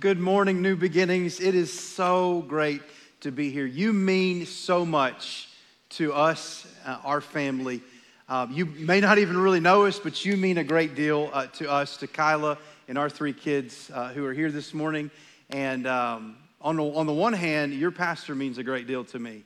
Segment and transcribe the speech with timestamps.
[0.00, 1.40] good morning, New Beginnings.
[1.40, 2.80] It is so great
[3.20, 3.66] to be here.
[3.66, 5.50] You mean so much
[5.90, 7.82] to us, uh, our family.
[8.26, 11.48] Uh, you may not even really know us, but you mean a great deal uh,
[11.48, 12.56] to us, to Kyla
[12.88, 15.10] and our three kids uh, who are here this morning.
[15.50, 19.18] And um, on, the, on the one hand, your pastor means a great deal to
[19.18, 19.44] me.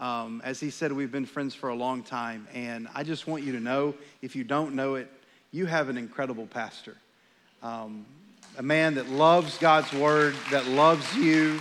[0.00, 2.48] Um, as he said, we've been friends for a long time.
[2.54, 5.10] And I just want you to know if you don't know it,
[5.50, 6.96] you have an incredible pastor.
[7.62, 8.06] Um,
[8.56, 11.58] a man that loves God's word, that loves you,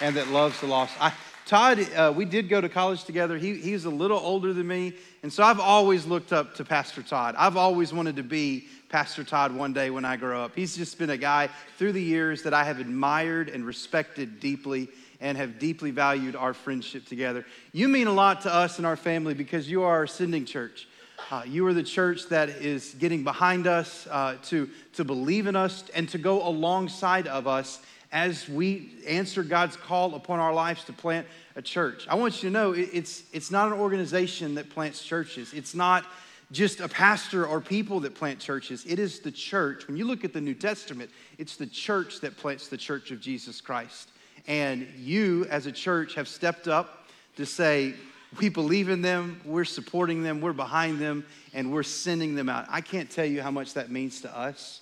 [0.00, 0.94] and that loves the lost.
[1.00, 1.12] I,
[1.46, 3.36] Todd, uh, we did go to college together.
[3.36, 4.94] He, he's a little older than me.
[5.22, 7.34] And so I've always looked up to Pastor Todd.
[7.36, 10.54] I've always wanted to be Pastor Todd one day when I grow up.
[10.54, 14.88] He's just been a guy through the years that I have admired and respected deeply
[15.20, 17.44] and have deeply valued our friendship together.
[17.72, 20.88] You mean a lot to us and our family because you are our sending church.
[21.30, 25.56] Uh, you are the church that is getting behind us uh, to, to believe in
[25.56, 27.80] us and to go alongside of us
[28.12, 31.26] as we answer God's call upon our lives to plant
[31.56, 32.06] a church.
[32.08, 35.52] I want you to know it's, it's not an organization that plants churches.
[35.52, 36.04] It's not
[36.52, 38.84] just a pastor or people that plant churches.
[38.86, 39.88] It is the church.
[39.88, 43.20] When you look at the New Testament, it's the church that plants the church of
[43.20, 44.10] Jesus Christ.
[44.46, 47.94] And you, as a church, have stepped up to say,
[48.38, 52.66] we believe in them, we're supporting them, we're behind them, and we're sending them out.
[52.68, 54.80] I can't tell you how much that means to us.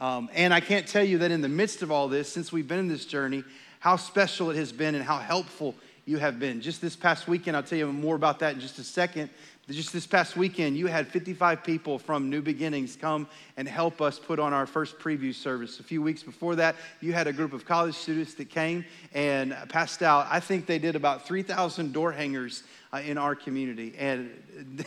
[0.00, 2.66] Um, and I can't tell you that in the midst of all this, since we've
[2.66, 3.44] been in this journey,
[3.78, 5.74] how special it has been and how helpful
[6.04, 6.60] you have been.
[6.60, 9.30] Just this past weekend, I'll tell you more about that in just a second.
[9.70, 14.18] Just this past weekend, you had 55 people from New Beginnings come and help us
[14.18, 15.78] put on our first preview service.
[15.78, 19.56] A few weeks before that, you had a group of college students that came and
[19.68, 20.26] passed out.
[20.28, 23.94] I think they did about 3,000 door hangers uh, in our community.
[23.98, 24.30] And,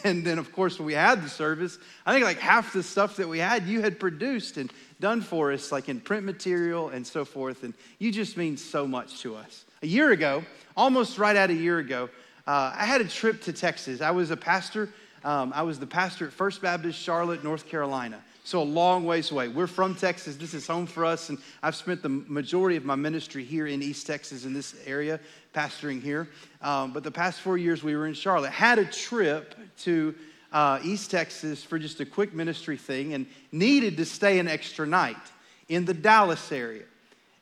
[0.04, 3.16] and then, of course, when we had the service, I think like half the stuff
[3.18, 7.06] that we had, you had produced and done for us, like in print material and
[7.06, 7.64] so forth.
[7.64, 9.66] And you just mean so much to us.
[9.82, 10.44] A year ago,
[10.78, 12.10] almost right at a year ago,
[12.48, 14.02] uh, I had a trip to Texas.
[14.02, 14.90] I was a pastor.
[15.24, 18.22] Um, I was the pastor at First Baptist Charlotte, North Carolina.
[18.46, 19.48] So a long ways away.
[19.48, 20.36] We're from Texas.
[20.36, 23.82] This is home for us, and I've spent the majority of my ministry here in
[23.82, 25.20] East Texas in this area,
[25.56, 26.30] pastoring here.
[26.62, 28.52] Um, but the past four years we were in Charlotte.
[28.52, 30.14] Had a trip to
[30.52, 34.86] uh, East Texas for just a quick ministry thing, and needed to stay an extra
[34.86, 35.18] night
[35.68, 36.84] in the Dallas area.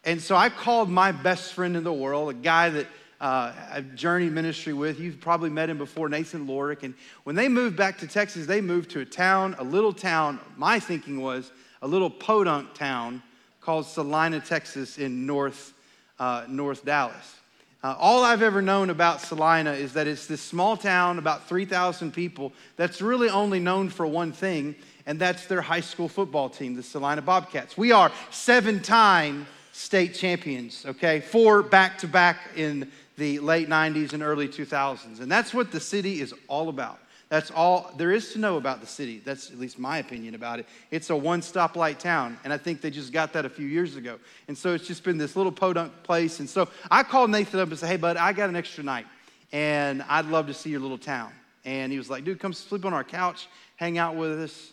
[0.05, 2.87] And so I called my best friend in the world, a guy that
[3.23, 4.99] uh, I've journeyed ministry with.
[4.99, 6.83] You've probably met him before, Nathan Lorick.
[6.83, 10.41] And when they moved back to Texas, they moved to a town, a little town.
[10.57, 11.49] My thinking was
[11.81, 13.23] a little podunk town
[13.61, 15.73] called Celina, Texas, in North,
[16.19, 17.37] uh, North Dallas.
[17.81, 22.11] Uh, all I've ever known about Celina is that it's this small town, about 3,000
[22.11, 24.75] people, that's really only known for one thing,
[25.05, 27.77] and that's their high school football team, the Celina Bobcats.
[27.77, 31.19] We are seven time state champions, okay?
[31.19, 35.19] Four back to back in the late 90s and early 2000s.
[35.19, 36.99] And that's what the city is all about.
[37.29, 39.19] That's all there is to know about the city.
[39.23, 40.67] That's at least my opinion about it.
[40.91, 42.37] It's a one stoplight town.
[42.43, 44.19] And I think they just got that a few years ago.
[44.47, 46.39] And so it's just been this little podunk place.
[46.39, 49.07] And so I called Nathan up and said, Hey, bud, I got an extra night.
[49.51, 51.31] And I'd love to see your little town.
[51.65, 53.47] And he was like, Dude, come sleep on our couch,
[53.77, 54.71] hang out with us.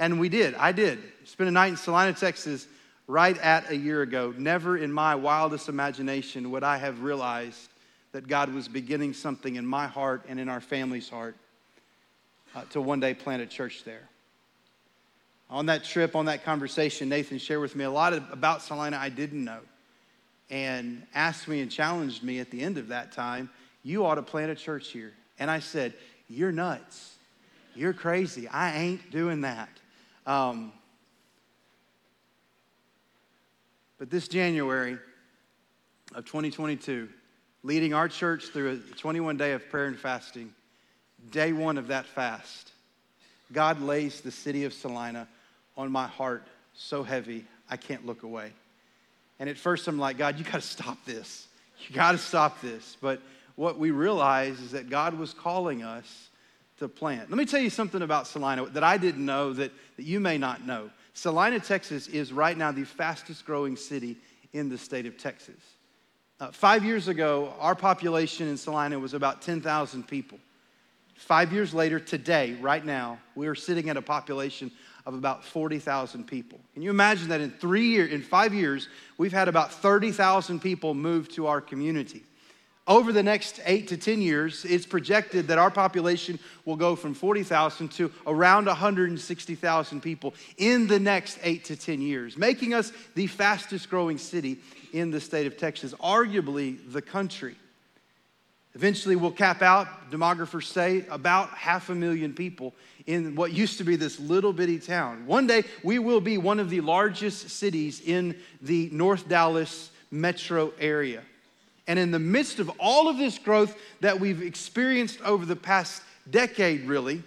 [0.00, 0.54] And we did.
[0.56, 0.98] I did.
[1.24, 2.66] Spent a night in Celina, Texas
[3.06, 7.68] right at a year ago, never in my wildest imagination would I have realized
[8.12, 11.34] that God was beginning something in my heart and in our family's heart
[12.54, 14.08] uh, to one day plant a church there.
[15.50, 18.96] On that trip, on that conversation, Nathan shared with me a lot of, about Celina
[18.96, 19.60] I didn't know
[20.50, 23.50] and asked me and challenged me at the end of that time,
[23.82, 25.12] You ought to plant a church here.
[25.38, 25.94] And I said,
[26.28, 27.14] You're nuts.
[27.74, 28.46] You're crazy.
[28.48, 29.70] I ain't doing that.
[30.26, 30.72] Um,
[34.02, 34.98] But this January
[36.12, 37.08] of 2022,
[37.62, 40.52] leading our church through a 21 day of prayer and fasting,
[41.30, 42.72] day one of that fast,
[43.52, 45.28] God lays the city of Celina
[45.76, 46.42] on my heart
[46.74, 48.50] so heavy, I can't look away.
[49.38, 51.46] And at first, I'm like, God, you got to stop this.
[51.86, 52.96] You got to stop this.
[53.00, 53.22] But
[53.54, 56.28] what we realize is that God was calling us
[56.80, 57.30] to plant.
[57.30, 60.38] Let me tell you something about Celina that I didn't know that, that you may
[60.38, 60.90] not know.
[61.14, 64.16] Celina, Texas is right now the fastest growing city
[64.52, 65.60] in the state of Texas.
[66.40, 70.38] Uh, five years ago, our population in Celina was about 10,000 people.
[71.14, 74.72] Five years later, today, right now, we are sitting at a population
[75.06, 76.58] of about 40,000 people.
[76.74, 78.88] Can you imagine that in three years, in five years,
[79.18, 82.24] we've had about 30,000 people move to our community?
[82.86, 87.14] Over the next eight to 10 years, it's projected that our population will go from
[87.14, 93.28] 40,000 to around 160,000 people in the next eight to 10 years, making us the
[93.28, 94.58] fastest growing city
[94.92, 97.54] in the state of Texas, arguably the country.
[98.74, 102.74] Eventually, we'll cap out, demographers say, about half a million people
[103.06, 105.26] in what used to be this little bitty town.
[105.26, 110.72] One day, we will be one of the largest cities in the North Dallas metro
[110.80, 111.22] area.
[111.86, 116.02] And in the midst of all of this growth that we've experienced over the past
[116.30, 117.22] decade, really,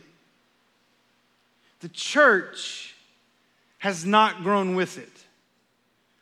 [1.82, 2.96] the church
[3.80, 5.12] has not grown with it.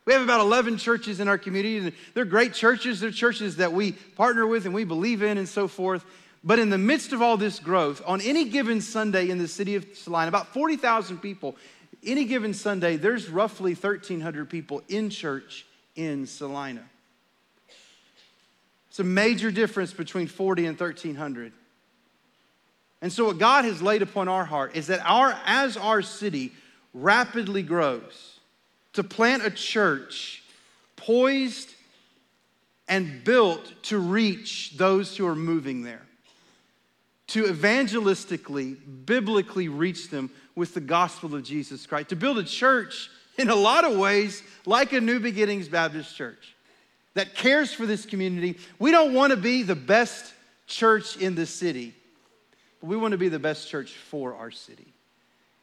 [0.04, 3.00] We have about 11 churches in our community, and they're great churches.
[3.00, 6.04] They're churches that we partner with and we believe in and so forth.
[6.42, 9.76] But in the midst of all this growth, on any given Sunday in the city
[9.76, 11.56] of Celina, about 40,000 people,
[12.04, 15.64] any given Sunday, there's roughly 1,300 people in church
[15.96, 16.84] in Celina.
[18.94, 21.52] It's a major difference between 40 and 1,300.
[23.02, 26.52] And so, what God has laid upon our heart is that our, as our city
[26.92, 28.38] rapidly grows,
[28.92, 30.44] to plant a church
[30.94, 31.74] poised
[32.86, 36.06] and built to reach those who are moving there,
[37.26, 38.76] to evangelistically,
[39.06, 43.56] biblically reach them with the gospel of Jesus Christ, to build a church in a
[43.56, 46.53] lot of ways like a New Beginnings Baptist church
[47.14, 48.58] that cares for this community.
[48.78, 50.32] We don't want to be the best
[50.66, 51.94] church in the city,
[52.80, 54.92] but we want to be the best church for our city.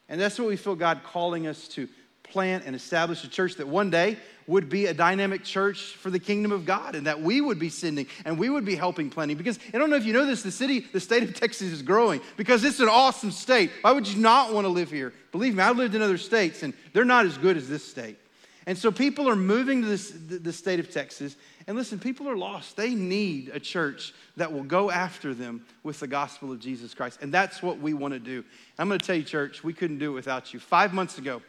[0.08, 1.88] And that's what we feel God calling us to
[2.22, 4.16] plant and establish a church that one day
[4.46, 7.68] would be a dynamic church for the kingdom of God and that we would be
[7.68, 9.36] sending and we would be helping planting.
[9.36, 11.82] Because I don't know if you know this, the city, the state of Texas is
[11.82, 13.70] growing because it's an awesome state.
[13.82, 15.12] Why would you not want to live here?
[15.30, 18.18] Believe me, I've lived in other states and they're not as good as this state.
[18.66, 21.36] And so people are moving to this, the state of Texas.
[21.66, 22.76] And listen, people are lost.
[22.76, 27.18] They need a church that will go after them with the gospel of Jesus Christ.
[27.22, 28.44] And that's what we want to do.
[28.78, 30.60] I'm going to tell you, church, we couldn't do it without you.
[30.60, 31.42] Five months ago,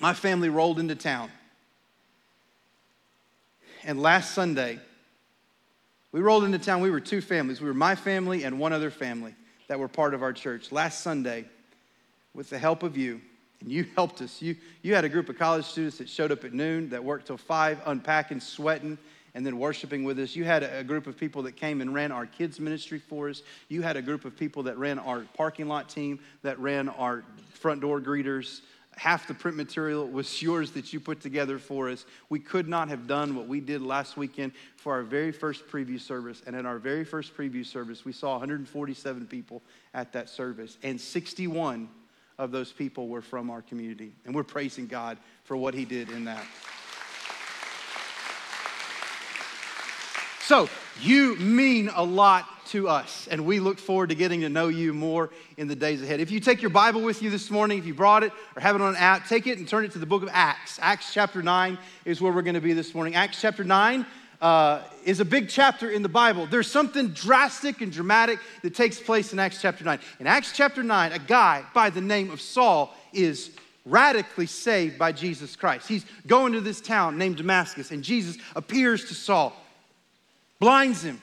[0.00, 1.30] my family rolled into town.
[3.84, 4.78] And last Sunday,
[6.12, 6.80] we rolled into town.
[6.82, 7.60] We were two families.
[7.60, 9.34] We were my family and one other family
[9.66, 10.70] that were part of our church.
[10.70, 11.46] Last Sunday,
[12.32, 13.20] with the help of you,
[13.62, 14.42] and you helped us.
[14.42, 17.26] You, you had a group of college students that showed up at noon, that worked
[17.26, 18.98] till five, unpacking, sweating,
[19.34, 20.36] and then worshiping with us.
[20.36, 23.42] You had a, group of people that came and ran our kids' ministry for us.
[23.68, 27.24] You had a group of people that ran our parking lot team, that ran our
[27.54, 28.60] front door greeters
[28.96, 32.04] half the print material was yours that you put together for us.
[32.28, 36.00] We could not have done what we did last weekend for our very first preview
[36.00, 36.42] service.
[36.46, 39.62] And in our very first preview service, we saw 147 people
[39.94, 41.88] at that service, and 61
[42.42, 44.12] of those people were from our community.
[44.26, 46.44] And we're praising God for what He did in that.
[50.44, 50.68] So,
[51.00, 54.92] you mean a lot to us, and we look forward to getting to know you
[54.92, 56.20] more in the days ahead.
[56.20, 58.74] If you take your Bible with you this morning, if you brought it or have
[58.74, 60.78] it on an app, take it and turn it to the book of Acts.
[60.82, 63.14] Acts chapter 9 is where we're going to be this morning.
[63.14, 64.04] Acts chapter 9
[64.42, 66.46] uh, is a big chapter in the Bible.
[66.46, 69.98] There's something drastic and dramatic that takes place in Acts chapter 9.
[70.18, 73.52] In Acts chapter 9, a guy by the name of Saul is
[73.86, 75.88] radically saved by Jesus Christ.
[75.88, 79.56] He's going to this town named Damascus, and Jesus appears to Saul
[80.58, 81.20] blinds him.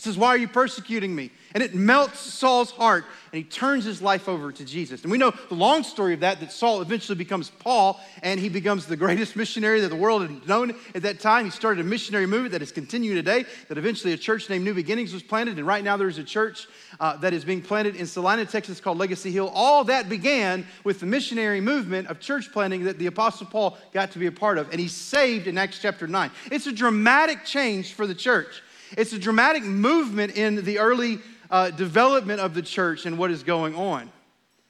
[0.00, 1.30] Says, Why are you persecuting me?
[1.52, 5.02] And it melts Saul's heart, and he turns his life over to Jesus.
[5.02, 8.48] And we know the long story of that that Saul eventually becomes Paul, and he
[8.48, 11.44] becomes the greatest missionary that the world had known at that time.
[11.44, 14.72] He started a missionary movement that is continuing today, that eventually a church named New
[14.72, 15.58] Beginnings was planted.
[15.58, 16.66] And right now there's a church
[16.98, 19.50] uh, that is being planted in Celina, Texas called Legacy Hill.
[19.52, 24.12] All that began with the missionary movement of church planting that the Apostle Paul got
[24.12, 24.70] to be a part of.
[24.70, 26.30] And he's saved in Acts chapter 9.
[26.50, 28.62] It's a dramatic change for the church.
[28.96, 31.20] It's a dramatic movement in the early
[31.50, 34.10] uh, development of the church and what is going on.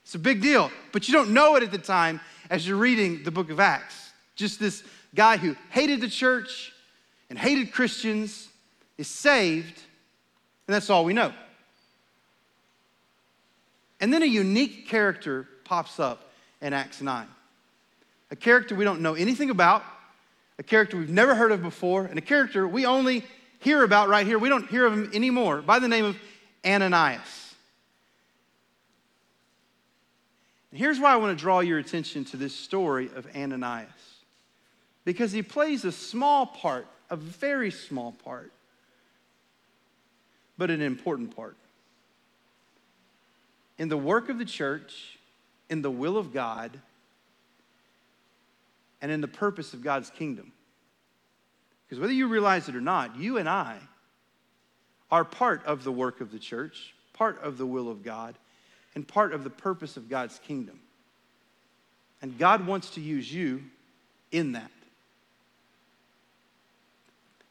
[0.04, 3.22] It's a big deal, but you don't know it at the time as you're reading
[3.22, 4.10] the book of Acts.
[4.34, 4.82] Just this
[5.14, 6.72] guy who hated the church
[7.28, 8.48] and hated Christians
[8.98, 9.80] is saved,
[10.66, 11.32] and that's all we know.
[14.00, 17.26] And then a unique character pops up in Acts 9.
[18.30, 19.82] A character we don't know anything about,
[20.58, 23.24] a character we've never heard of before, and a character we only
[23.60, 24.38] hear about right here.
[24.38, 26.16] We don't hear of him anymore by the name of
[26.66, 27.54] Ananias.
[30.70, 33.88] And here's why I want to draw your attention to this story of Ananias
[35.04, 38.52] because he plays a small part, a very small part,
[40.58, 41.56] but an important part.
[43.78, 45.18] In the work of the church,
[45.68, 46.78] in the will of God,
[49.02, 50.52] and in the purpose of God's kingdom.
[51.90, 53.76] Because whether you realize it or not, you and I
[55.10, 58.36] are part of the work of the church, part of the will of God,
[58.94, 60.78] and part of the purpose of God's kingdom.
[62.22, 63.64] And God wants to use you
[64.30, 64.70] in that.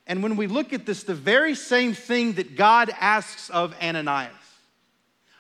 [0.08, 4.32] And when we look at this, the very same thing that God asks of Ananias,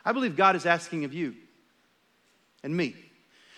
[0.03, 1.35] I believe God is asking of you
[2.63, 2.97] and me.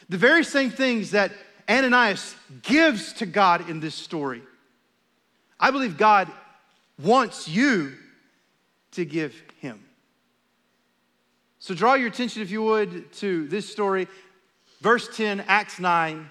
[0.08, 1.32] The very same things that
[1.68, 4.44] Ananias gives to God in this story,
[5.62, 6.28] I believe God
[7.02, 7.94] wants you
[8.94, 9.80] to give him.
[11.60, 14.08] So draw your attention, if you would, to this story,
[14.82, 16.28] verse 10, Acts 9,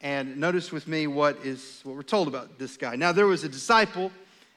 [0.00, 2.96] and notice with me what is what we're told about this guy.
[2.96, 4.10] Now there was a disciple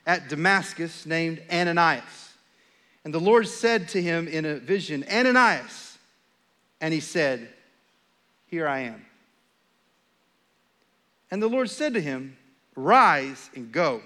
[0.08, 2.34] at Damascus named Ananias.
[3.04, 6.00] And the Lord said to him in a vision, Ananias.
[6.82, 7.48] And he said,
[8.48, 9.06] Here I am.
[11.30, 12.38] And the Lord said to him,
[12.76, 14.02] Rise and go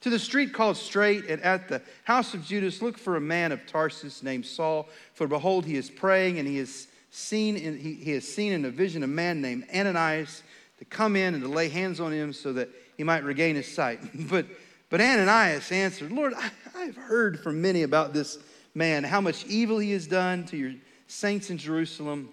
[0.00, 3.52] to the street called Straight, and at the house of Judas, look for a man
[3.52, 4.88] of Tarsus named Saul.
[5.14, 8.64] For behold, he is praying, and he has seen in, he, he has seen in
[8.64, 10.42] a vision a man named Ananias
[10.78, 13.66] to come in and to lay hands on him so that he might regain his
[13.66, 14.00] sight.
[14.28, 14.46] but,
[14.90, 18.38] but Ananias answered, Lord, I, I've heard from many about this
[18.74, 20.74] man, how much evil he has done to your
[21.08, 22.28] saints in Jerusalem.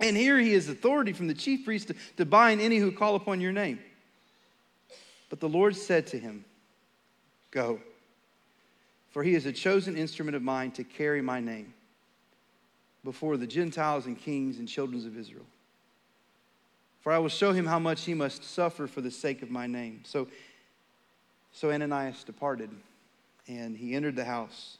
[0.00, 3.16] And here he has authority from the chief priest to, to bind any who call
[3.16, 3.78] upon your name.
[5.28, 6.44] But the Lord said to him,
[7.50, 7.80] Go,
[9.10, 11.72] for he is a chosen instrument of mine to carry my name
[13.04, 15.46] before the Gentiles and kings and children of Israel.
[17.00, 19.66] For I will show him how much he must suffer for the sake of my
[19.66, 20.02] name.
[20.04, 20.28] So,
[21.52, 22.70] so Ananias departed,
[23.46, 24.76] and he entered the house.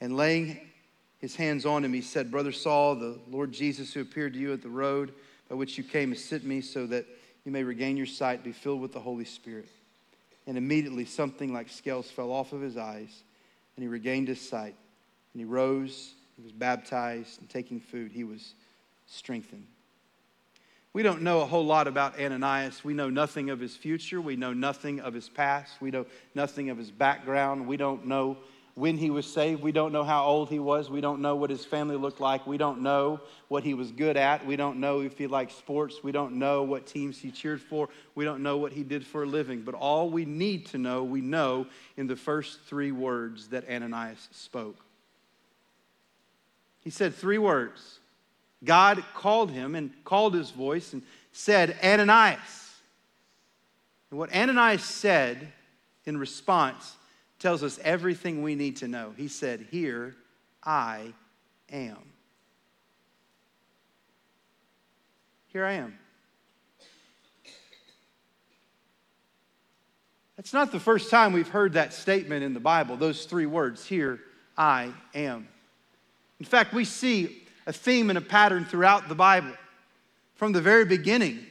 [0.00, 0.60] And laying
[1.18, 4.54] his hands on him, he said, Brother Saul, the Lord Jesus, who appeared to you
[4.54, 5.12] at the road
[5.48, 7.04] by which you came, has sent me so that
[7.44, 9.68] you may regain your sight, be filled with the Holy Spirit.
[10.50, 13.22] And immediately something like scales fell off of his eyes,
[13.76, 14.74] and he regained his sight.
[15.32, 18.54] And he rose, he was baptized, and taking food, he was
[19.06, 19.68] strengthened.
[20.92, 22.82] We don't know a whole lot about Ananias.
[22.82, 24.20] We know nothing of his future.
[24.20, 25.80] We know nothing of his past.
[25.80, 26.04] We know
[26.34, 27.68] nothing of his background.
[27.68, 28.36] We don't know
[28.74, 29.62] when he was saved.
[29.62, 30.88] We don't know how old he was.
[30.90, 32.46] We don't know what his family looked like.
[32.46, 34.46] We don't know what he was good at.
[34.46, 36.02] We don't know if he liked sports.
[36.02, 37.88] We don't know what teams he cheered for.
[38.14, 39.62] We don't know what he did for a living.
[39.62, 44.28] But all we need to know, we know in the first three words that Ananias
[44.32, 44.78] spoke.
[46.80, 47.98] He said three words.
[48.64, 52.70] God called him and called his voice and said, Ananias.
[54.10, 55.52] And what Ananias said
[56.04, 56.96] in response
[57.40, 59.12] tells us everything we need to know.
[59.16, 60.14] He said, Here
[60.62, 61.12] I
[61.72, 61.98] am.
[65.48, 65.98] Here I am.
[70.36, 73.84] That's not the first time we've heard that statement in the Bible, those three words,
[73.84, 74.20] Here
[74.56, 75.48] I am.
[76.38, 79.52] In fact, we see a theme and a pattern throughout the Bible
[80.34, 81.46] from the very beginning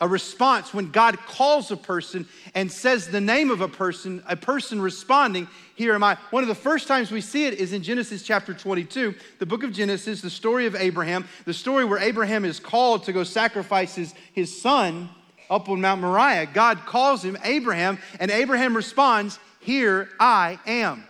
[0.00, 4.36] a response when God calls a person and says the name of a person, a
[4.36, 6.16] person responding, Here am I.
[6.30, 9.62] One of the first times we see it is in Genesis chapter 22, the book
[9.62, 13.94] of Genesis, the story of Abraham, the story where Abraham is called to go sacrifice
[13.94, 15.10] his, his son
[15.50, 16.46] up on Mount Moriah.
[16.46, 21.04] God calls him Abraham, and Abraham responds, Here I am.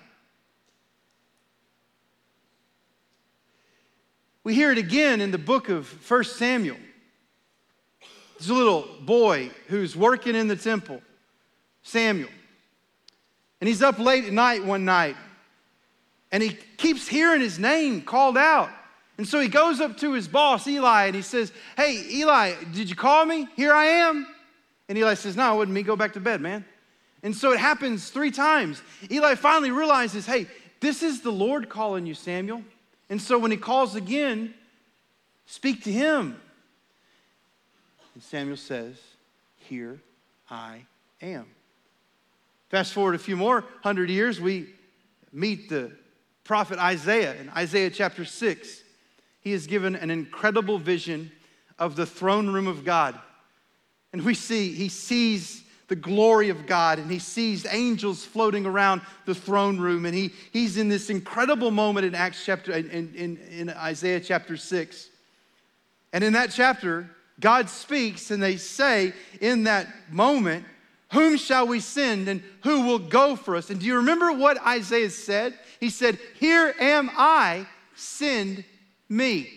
[4.43, 6.79] We hear it again in the book of 1 Samuel.
[8.49, 11.03] A little boy who's working in the temple,
[11.83, 12.31] Samuel.
[13.61, 15.17] And he's up late at night one night,
[16.33, 18.71] and he keeps hearing his name called out.
[19.19, 22.89] And so he goes up to his boss, Eli, and he says, Hey, Eli, did
[22.89, 23.47] you call me?
[23.55, 24.27] Here I am.
[24.89, 25.83] And Eli says, No, it wasn't me.
[25.83, 26.65] Go back to bed, man.
[27.23, 28.83] And so it happens three times.
[29.11, 30.47] Eli finally realizes, Hey,
[30.81, 32.63] this is the Lord calling you, Samuel.
[33.11, 34.55] And so when he calls again,
[35.45, 36.41] speak to him.
[38.21, 38.97] And Samuel says,
[39.57, 39.99] Here
[40.51, 40.85] I
[41.23, 41.47] am.
[42.69, 44.75] Fast forward a few more hundred years, we
[45.33, 45.91] meet the
[46.45, 48.83] prophet Isaiah in Isaiah chapter 6.
[49.41, 51.33] He is given an incredible vision
[51.79, 53.19] of the throne room of God.
[54.13, 59.01] And we see, he sees the glory of God and he sees angels floating around
[59.25, 60.05] the throne room.
[60.05, 64.59] And he, he's in this incredible moment in Acts chapter, in, in, in Isaiah chapter
[64.59, 65.09] 6.
[66.13, 67.09] And in that chapter,
[67.41, 70.65] God speaks, and they say in that moment,
[71.13, 73.71] Whom shall we send and who will go for us?
[73.71, 75.59] And do you remember what Isaiah said?
[75.81, 77.67] He said, Here am I,
[77.97, 78.65] send
[79.09, 79.51] me.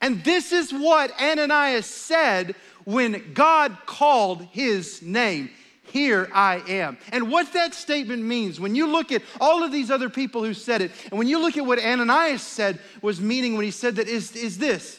[0.00, 5.50] And this is what Ananias said when God called his name
[5.92, 6.96] here I am.
[7.12, 10.54] And what that statement means, when you look at all of these other people who
[10.54, 13.96] said it, and when you look at what Ananias said was meaning when he said
[13.96, 14.98] that, is, is this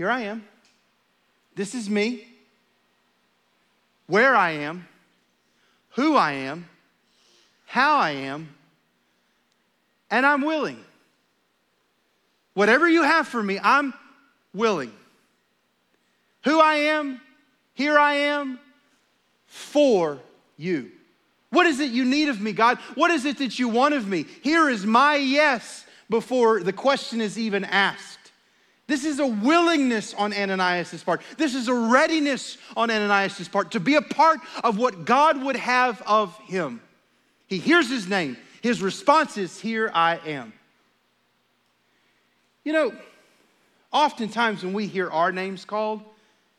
[0.00, 0.42] Here I am.
[1.54, 2.26] This is me.
[4.06, 4.88] Where I am,
[5.90, 6.66] who I am,
[7.66, 8.48] how I am,
[10.10, 10.82] and I'm willing.
[12.54, 13.92] Whatever you have for me, I'm
[14.54, 14.90] willing.
[16.44, 17.20] Who I am,
[17.74, 18.58] here I am,
[19.48, 20.18] for
[20.56, 20.92] you.
[21.50, 22.78] What is it you need of me, God?
[22.94, 24.24] What is it that you want of me?
[24.40, 28.19] Here is my yes before the question is even asked.
[28.90, 31.22] This is a willingness on Ananias' part.
[31.36, 35.54] This is a readiness on Ananias' part to be a part of what God would
[35.54, 36.80] have of him.
[37.46, 38.36] He hears his name.
[38.62, 40.52] His response is, Here I am.
[42.64, 42.92] You know,
[43.92, 46.02] oftentimes when we hear our names called,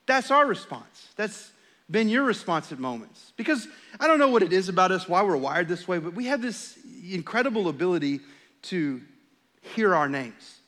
[0.05, 1.09] that's our response.
[1.17, 1.51] That's
[1.89, 3.33] been your response at moments.
[3.35, 3.67] Because
[3.99, 6.27] I don't know what it is about us, why we're wired this way, but we
[6.27, 6.79] have this
[7.11, 8.21] incredible ability
[8.63, 9.01] to
[9.75, 10.60] hear our names.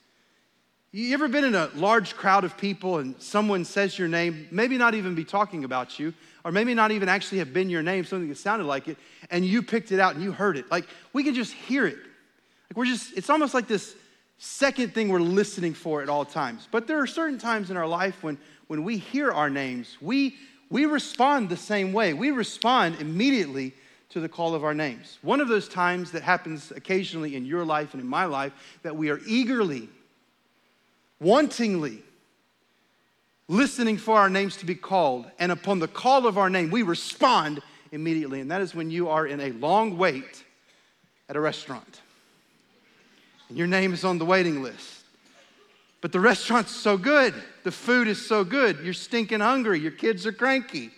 [0.96, 4.78] You ever been in a large crowd of people and someone says your name, maybe
[4.78, 8.04] not even be talking about you, or maybe not even actually have been your name,
[8.04, 8.96] something that sounded like it,
[9.28, 10.70] and you picked it out and you heard it?
[10.70, 11.96] Like, we can just hear it.
[11.96, 13.96] Like, we're just, it's almost like this
[14.38, 16.68] second thing we're listening for at all times.
[16.70, 20.36] But there are certain times in our life when, when we hear our names, we
[20.70, 22.14] we respond the same way.
[22.14, 23.74] We respond immediately
[24.10, 25.18] to the call of our names.
[25.22, 28.94] One of those times that happens occasionally in your life and in my life that
[28.96, 29.88] we are eagerly,
[31.20, 32.02] wantingly
[33.48, 36.82] listening for our names to be called, and upon the call of our name, we
[36.82, 37.60] respond
[37.92, 38.40] immediately.
[38.40, 40.44] And that is when you are in a long wait
[41.28, 42.00] at a restaurant.
[43.48, 45.02] And your name is on the waiting list.
[46.00, 47.34] But the restaurant's so good.
[47.62, 48.80] The food is so good.
[48.80, 49.80] You're stinking hungry.
[49.80, 50.90] Your kids are cranky.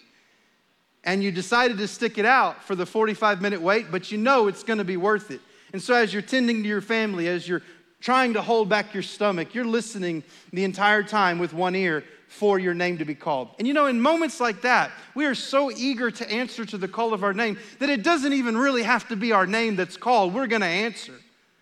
[1.05, 4.49] And you decided to stick it out for the 45 minute wait, but you know
[4.49, 5.41] it's going to be worth it.
[5.73, 7.63] And so, as you're tending to your family, as you're
[8.01, 12.59] trying to hold back your stomach, you're listening the entire time with one ear for
[12.59, 13.49] your name to be called.
[13.59, 16.89] And you know, in moments like that, we are so eager to answer to the
[16.89, 19.97] call of our name that it doesn't even really have to be our name that's
[19.97, 20.35] called.
[20.35, 21.13] We're going to answer.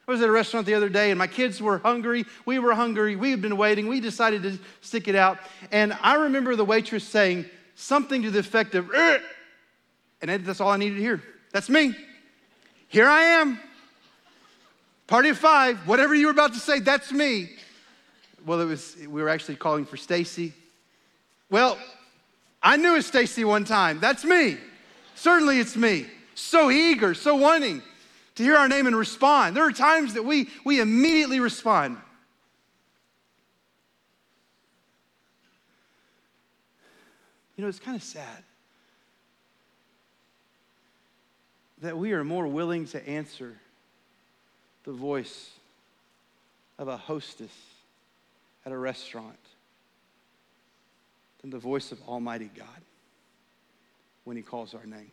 [0.06, 2.24] I was at a restaurant the other day and my kids were hungry.
[2.44, 3.16] We were hungry.
[3.16, 3.88] We had been waiting.
[3.88, 5.38] We decided to stick it out.
[5.72, 9.20] And I remember the waitress saying something to the effect of, Ugh!
[10.20, 11.22] and that's all I needed to hear.
[11.52, 11.94] That's me.
[12.88, 13.58] Here I am.
[15.06, 15.86] Party of five.
[15.86, 17.50] Whatever you were about to say, that's me.
[18.46, 20.52] Well, it was, we were actually calling for Stacy.
[21.50, 21.78] Well,
[22.62, 24.00] I knew a Stacy one time.
[24.00, 24.56] That's me.
[25.14, 26.06] Certainly it's me.
[26.34, 27.82] So eager, so wanting
[28.34, 29.56] to hear our name and respond.
[29.56, 31.98] There are times that we, we immediately respond.
[37.56, 38.42] You know, it's kind of sad
[41.82, 43.56] that we are more willing to answer
[44.84, 45.50] the voice
[46.78, 47.52] of a hostess
[48.64, 49.38] at a restaurant
[51.40, 52.66] than the voice of Almighty God
[54.24, 55.10] when He calls our name.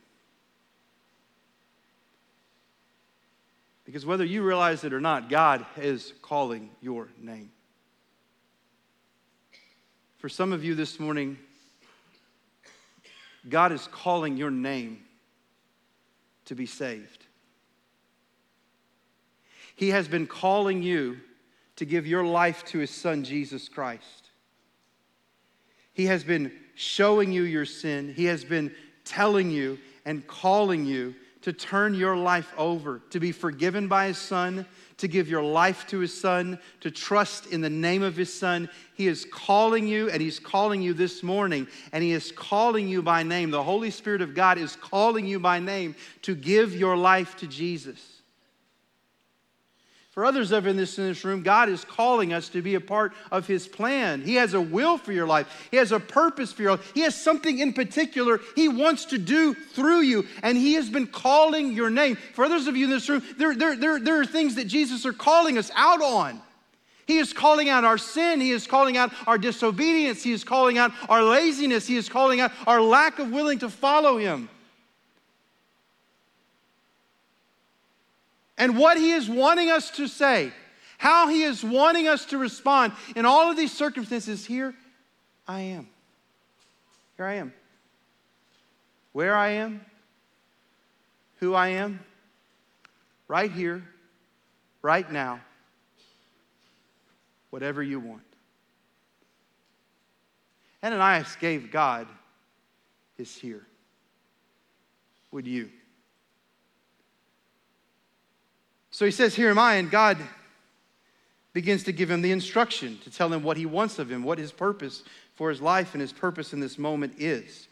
[3.85, 7.51] Because whether you realize it or not, God is calling your name.
[10.19, 11.37] For some of you this morning,
[13.49, 15.01] God is calling your name
[16.45, 17.20] to be saved.
[19.81, 21.17] He has been calling you
[21.77, 24.29] to give your life to His Son, Jesus Christ.
[25.91, 31.15] He has been showing you your sin, He has been telling you and calling you
[31.41, 34.67] to turn your life over, to be forgiven by His Son,
[34.97, 38.69] to give your life to His Son, to trust in the name of His Son.
[38.93, 43.01] He is calling you, and He's calling you this morning, and He is calling you
[43.01, 43.49] by name.
[43.49, 47.47] The Holy Spirit of God is calling you by name to give your life to
[47.47, 48.10] Jesus.
[50.21, 52.79] For others of in this, in this room, God is calling us to be a
[52.79, 54.21] part of His plan.
[54.21, 56.91] He has a will for your life, He has a purpose for your life.
[56.93, 61.07] He has something in particular He wants to do through you, and He has been
[61.07, 62.17] calling your name.
[62.35, 65.07] For others of you in this room, there, there, there, there are things that Jesus
[65.07, 66.39] are calling us out on.
[67.07, 68.39] He is calling out our sin.
[68.41, 70.21] He is calling out our disobedience.
[70.21, 71.87] He is calling out our laziness.
[71.87, 74.49] He is calling out our lack of willing to follow Him.
[78.61, 80.53] And what He is wanting us to say,
[80.99, 84.45] how He is wanting us to respond in all of these circumstances.
[84.45, 84.75] Here
[85.47, 85.87] I am.
[87.17, 87.53] Here I am.
[89.13, 89.81] Where I am,
[91.39, 91.99] who I am,
[93.27, 93.83] right here,
[94.83, 95.41] right now,
[97.49, 98.21] whatever you want.
[100.83, 102.07] Ananias gave God
[103.17, 103.65] his here.
[105.31, 105.69] would you?
[108.91, 110.17] So he says, Here am I, and God
[111.53, 114.37] begins to give him the instruction to tell him what he wants of him, what
[114.37, 115.03] his purpose
[115.35, 117.67] for his life and his purpose in this moment is.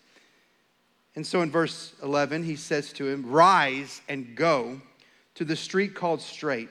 [1.15, 4.81] And so in verse 11, he says to him, Rise and go
[5.35, 6.69] to the street called Straight,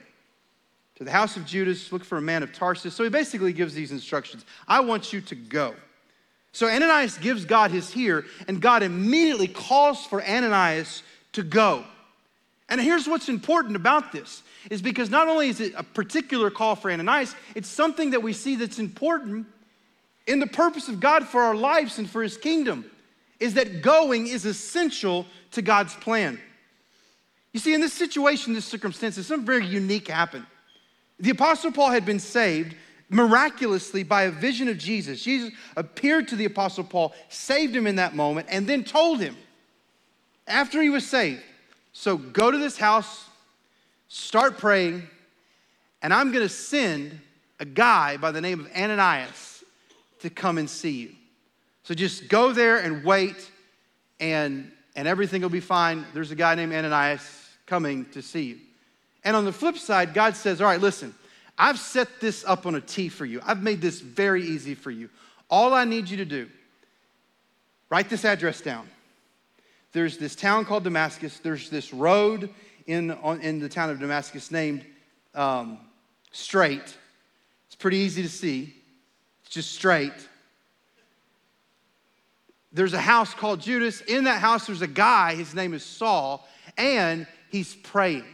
[0.95, 2.93] to the house of Judas, look for a man of Tarsus.
[2.93, 5.75] So he basically gives these instructions I want you to go.
[6.51, 11.85] So Ananias gives God his here, and God immediately calls for Ananias to go.
[12.69, 16.75] And here's what's important about this is because not only is it a particular call
[16.75, 19.47] for Ananias, it's something that we see that's important
[20.27, 22.85] in the purpose of God for our lives and for his kingdom
[23.39, 26.39] is that going is essential to God's plan.
[27.53, 30.45] You see, in this situation, this circumstance, something very unique happened.
[31.19, 32.75] The Apostle Paul had been saved
[33.09, 35.23] miraculously by a vision of Jesus.
[35.23, 39.35] Jesus appeared to the Apostle Paul, saved him in that moment, and then told him,
[40.47, 41.41] after he was saved,
[41.93, 43.25] so go to this house,
[44.07, 45.03] start praying,
[46.01, 47.19] and I'm going to send
[47.59, 49.63] a guy by the name of Ananias
[50.19, 51.15] to come and see you.
[51.83, 53.49] So just go there and wait,
[54.19, 56.05] and, and everything will be fine.
[56.13, 57.21] There's a guy named Ananias
[57.65, 58.57] coming to see you.
[59.23, 61.13] And on the flip side, God says, All right, listen,
[61.57, 63.41] I've set this up on a T for you.
[63.45, 65.09] I've made this very easy for you.
[65.49, 66.47] All I need you to do,
[67.89, 68.87] write this address down.
[69.91, 71.39] There's this town called Damascus.
[71.39, 72.49] There's this road
[72.85, 74.85] in, in the town of Damascus named
[75.33, 75.79] um,
[76.31, 76.97] Straight.
[77.67, 78.75] It's pretty easy to see.
[79.43, 80.13] It's just straight.
[82.71, 84.01] There's a house called Judas.
[84.01, 85.35] In that house, there's a guy.
[85.35, 86.47] His name is Saul,
[86.77, 88.25] and he's praying.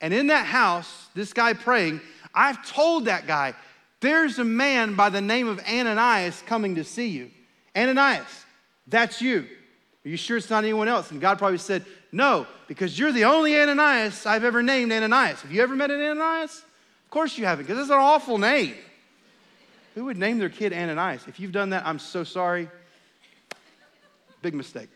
[0.00, 2.00] And in that house, this guy praying,
[2.34, 3.54] I've told that guy,
[4.00, 7.30] there's a man by the name of Ananias coming to see you.
[7.76, 8.44] Ananias,
[8.86, 9.46] that's you.
[10.08, 11.10] Are you sure it's not anyone else?
[11.10, 15.42] And God probably said, No, because you're the only Ananias I've ever named Ananias.
[15.42, 16.62] Have you ever met an Ananias?
[17.04, 18.74] Of course you haven't, because it's an awful name.
[19.94, 21.28] Who would name their kid Ananias?
[21.28, 22.70] If you've done that, I'm so sorry.
[24.40, 24.88] Big mistake.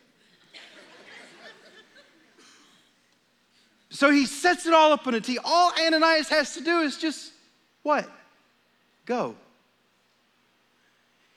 [3.91, 5.39] So he sets it all up on a T.
[5.45, 7.33] All Ananias has to do is just
[7.83, 8.09] what?
[9.05, 9.35] Go.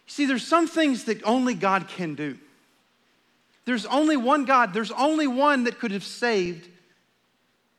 [0.08, 2.38] See, there's some things that only God can do.
[3.66, 6.70] There's only one God, there's only one that could have saved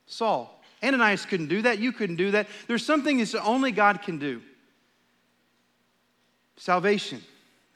[0.07, 0.53] Saul.
[0.83, 1.79] Ananias couldn't do that.
[1.79, 2.49] You couldn't do that.
[2.67, 4.43] There's something that only God can do.
[6.57, 7.23] Salvation.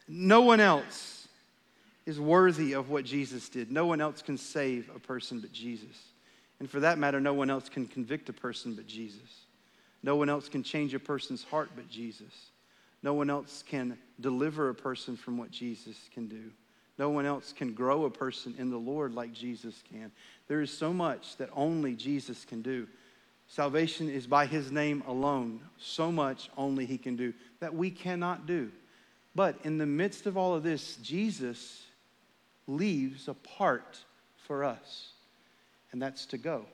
[0.06, 1.28] No one else
[2.06, 3.70] is worthy of what Jesus did.
[3.70, 6.08] No one else can save a person but Jesus.
[6.58, 9.44] And for that matter, no one else can convict a person but Jesus.
[10.02, 12.50] No one else can change a person's heart but Jesus.
[13.02, 16.50] No one else can deliver a person from what Jesus can do.
[17.00, 20.12] No one else can grow a person in the Lord like Jesus can.
[20.48, 22.86] There is so much that only Jesus can do.
[23.48, 25.60] Salvation is by his name alone.
[25.78, 28.70] So much only he can do that we cannot do.
[29.34, 31.86] But in the midst of all of this, Jesus
[32.66, 33.98] leaves a part
[34.46, 35.12] for us
[35.92, 36.66] and that's to go.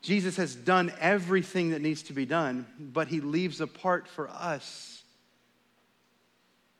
[0.00, 4.30] Jesus has done everything that needs to be done, but he leaves a part for
[4.30, 5.02] us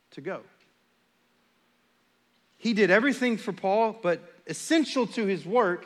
[0.09, 0.41] to go.
[2.63, 5.85] He did everything for Paul, but essential to his work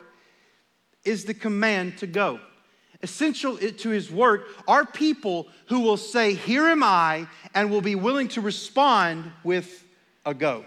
[1.04, 2.38] is the command to go.
[3.02, 7.96] Essential to his work are people who will say, Here am I, and will be
[7.96, 9.84] willing to respond with
[10.24, 10.64] a go.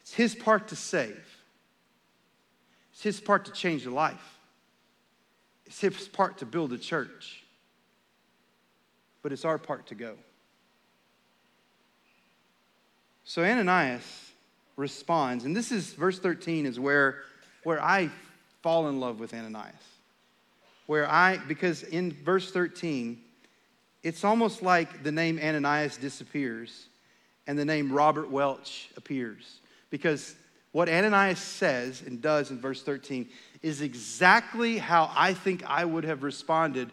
[0.00, 1.24] It's his part to save,
[2.92, 4.40] it's his part to change a life,
[5.66, 7.44] it's his part to build a church.
[9.22, 10.16] But it's our part to go.
[13.28, 14.32] So Ananias
[14.78, 17.24] responds, and this is verse 13 is where,
[17.62, 18.08] where I
[18.62, 19.74] fall in love with Ananias.
[20.86, 23.20] Where I, because in verse 13,
[24.02, 26.86] it's almost like the name Ananias disappears
[27.46, 29.60] and the name Robert Welch appears.
[29.90, 30.34] Because
[30.72, 33.28] what Ananias says and does in verse 13
[33.60, 36.90] is exactly how I think I would have responded,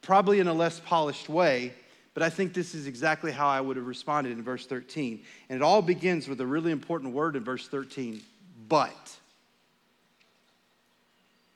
[0.00, 1.74] probably in a less polished way,
[2.16, 5.22] but I think this is exactly how I would have responded in verse 13.
[5.50, 8.22] And it all begins with a really important word in verse 13
[8.70, 9.16] but.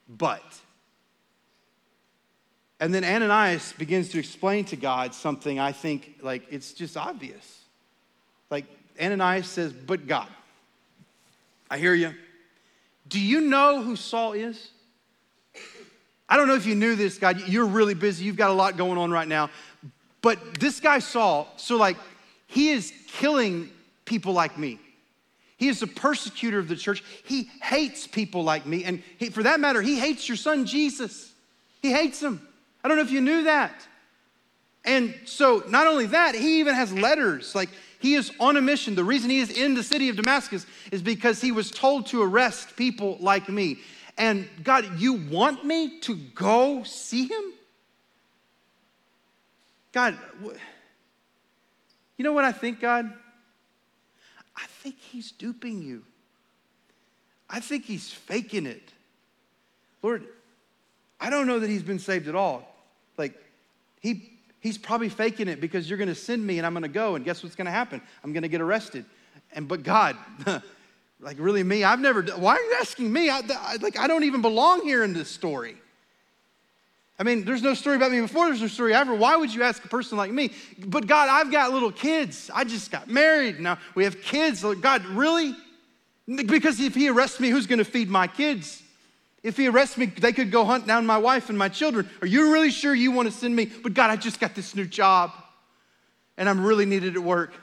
[0.06, 0.44] But.
[2.78, 7.60] And then Ananias begins to explain to God something I think like it's just obvious.
[8.50, 8.66] Like
[9.00, 10.28] Ananias says, but God.
[11.70, 12.12] I hear you.
[13.08, 14.68] Do you know who Saul is?
[16.28, 17.48] I don't know if you knew this, God.
[17.48, 18.24] You're really busy.
[18.24, 19.50] You've got a lot going on right now.
[20.22, 21.96] But this guy Saul, so like
[22.46, 23.70] he is killing
[24.04, 24.78] people like me.
[25.56, 27.04] He is a persecutor of the church.
[27.24, 28.84] He hates people like me.
[28.84, 31.32] And he, for that matter, he hates your son Jesus.
[31.82, 32.46] He hates him.
[32.82, 33.86] I don't know if you knew that.
[34.84, 37.54] And so, not only that, he even has letters.
[37.54, 37.68] Like,
[38.00, 38.94] he is on a mission.
[38.94, 42.22] The reason he is in the city of Damascus is because he was told to
[42.22, 43.78] arrest people like me.
[44.16, 47.42] And God, you want me to go see him?
[49.92, 50.16] God,
[52.16, 53.12] you know what I think, God?
[54.56, 56.04] I think he's duping you.
[57.48, 58.92] I think he's faking it.
[60.02, 60.24] Lord,
[61.20, 62.66] I don't know that he's been saved at all.
[63.16, 63.34] Like,
[64.00, 66.88] he He's probably faking it because you're going to send me and I'm going to
[66.88, 67.14] go.
[67.14, 68.00] And guess what's going to happen?
[68.22, 69.06] I'm going to get arrested.
[69.52, 70.16] And but God,
[71.20, 72.22] like really me, I've never.
[72.22, 73.30] Why are you asking me?
[73.30, 73.40] I,
[73.80, 75.76] like I don't even belong here in this story.
[77.20, 78.46] I mean, there's no story about me before.
[78.46, 79.14] There's no story ever.
[79.14, 80.52] Why would you ask a person like me?
[80.78, 82.50] But God, I've got little kids.
[82.52, 83.60] I just got married.
[83.60, 84.64] Now we have kids.
[84.80, 85.54] God, really?
[86.26, 88.82] Because if He arrests me, who's going to feed my kids?
[89.42, 92.08] If he arrests me, they could go hunt down my wife and my children.
[92.20, 93.64] Are you really sure you want to send me?
[93.66, 95.32] But God, I just got this new job
[96.36, 97.54] and I'm really needed at work.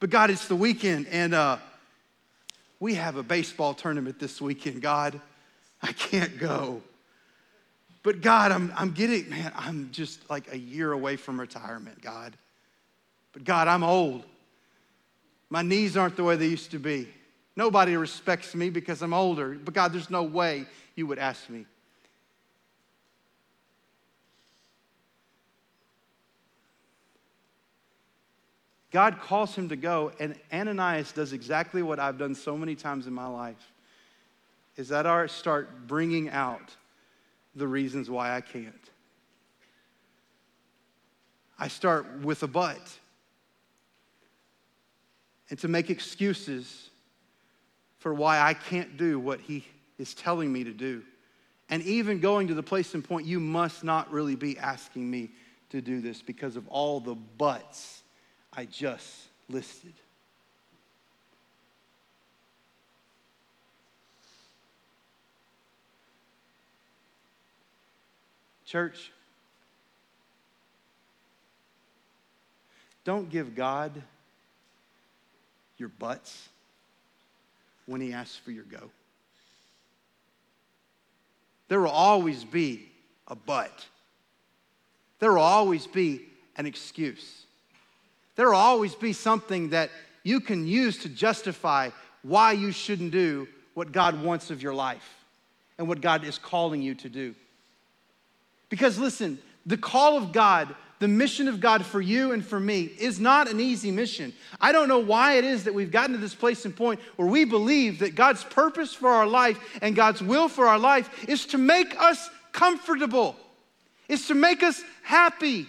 [0.00, 1.58] But God, it's the weekend and uh,
[2.80, 5.20] we have a baseball tournament this weekend, God.
[5.82, 6.82] I can't go.
[8.08, 12.34] But God, I'm, I'm getting, man, I'm just like a year away from retirement, God.
[13.34, 14.24] But God, I'm old.
[15.50, 17.06] My knees aren't the way they used to be.
[17.54, 19.58] Nobody respects me because I'm older.
[19.62, 20.64] But God, there's no way
[20.96, 21.66] you would ask me.
[28.90, 33.06] God calls him to go, and Ananias does exactly what I've done so many times
[33.06, 33.70] in my life.
[34.78, 36.74] Is that I start bringing out
[37.58, 38.74] the reasons why I can't.
[41.58, 42.80] I start with a but.
[45.50, 46.90] And to make excuses
[47.98, 49.66] for why I can't do what he
[49.98, 51.02] is telling me to do.
[51.68, 55.30] And even going to the place and point, you must not really be asking me
[55.70, 58.02] to do this because of all the buts
[58.52, 59.94] I just listed.
[68.68, 69.10] Church,
[73.02, 73.90] don't give God
[75.78, 76.50] your butts
[77.86, 78.90] when He asks for your go.
[81.68, 82.90] There will always be
[83.26, 83.86] a but.
[85.18, 86.26] There will always be
[86.56, 87.44] an excuse.
[88.36, 89.88] There will always be something that
[90.24, 91.88] you can use to justify
[92.20, 95.24] why you shouldn't do what God wants of your life
[95.78, 97.34] and what God is calling you to do.
[98.68, 102.82] Because listen, the call of God the mission of God for you and for me
[102.98, 104.32] is not an easy mission.
[104.60, 107.28] I don't know why it is that we've gotten to this place and point where
[107.28, 111.46] we believe that God's purpose for our life and God's will for our life is
[111.46, 113.36] to make us comfortable,
[114.08, 115.66] is to make us happy,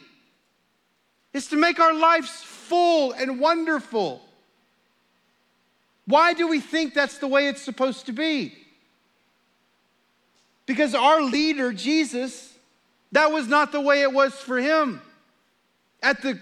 [1.33, 4.21] is to make our lives full and wonderful.
[6.05, 8.55] Why do we think that's the way it's supposed to be?
[10.65, 12.55] Because our leader, Jesus,
[13.11, 15.01] that was not the way it was for him
[16.01, 16.39] at the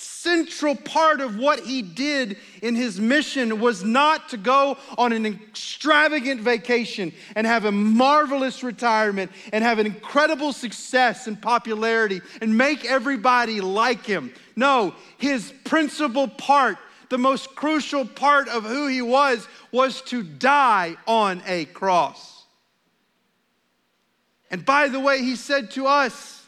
[0.00, 5.26] central part of what he did in his mission was not to go on an
[5.26, 12.56] extravagant vacation and have a marvelous retirement and have an incredible success and popularity and
[12.56, 14.32] make everybody like him.
[14.54, 20.96] No, his principal part, the most crucial part of who he was, was to die
[21.08, 22.37] on a cross.
[24.50, 26.44] And by the way, he said to us,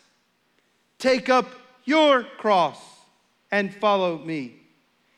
[0.98, 1.50] Take up
[1.84, 2.78] your cross
[3.50, 4.54] and follow me.